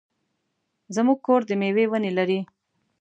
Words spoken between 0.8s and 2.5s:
زمونږ کور د مېوې ونې لري.